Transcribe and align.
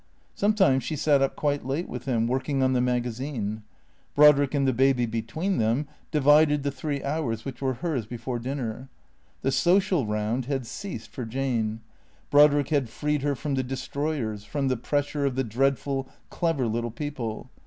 Sometimes 0.33 0.83
she 0.83 0.95
sat 0.95 1.21
up 1.21 1.35
quite 1.35 1.63
late 1.63 1.87
with 1.87 2.05
him, 2.05 2.25
working 2.25 2.63
on 2.63 2.73
the 2.73 2.81
magazine. 2.81 3.61
Brodrick 4.15 4.55
and 4.55 4.67
the 4.67 4.73
baby 4.73 5.05
between 5.05 5.59
them 5.59 5.87
divided 6.09 6.63
the 6.63 6.71
three 6.71 7.03
hours 7.03 7.45
which 7.45 7.61
were 7.61 7.75
hers 7.75 8.07
before 8.07 8.39
dinner. 8.39 8.89
The 9.43 9.51
social 9.51 10.07
round 10.07 10.45
had 10.45 10.65
ceased 10.65 11.09
for 11.11 11.23
Jane. 11.23 11.81
Brodrick 12.31 12.69
had 12.69 12.89
freed 12.89 13.21
her 13.21 13.35
from 13.35 13.53
the 13.53 13.61
destroy 13.61 14.19
ers, 14.23 14.43
from 14.43 14.69
the 14.69 14.75
pressure 14.77 15.23
of 15.23 15.35
tlie 15.35 15.47
dreadful, 15.49 16.09
clever 16.31 16.65
little 16.65 16.89
people. 16.89 17.51